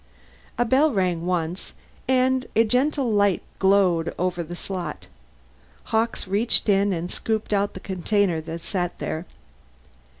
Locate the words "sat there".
8.63-9.27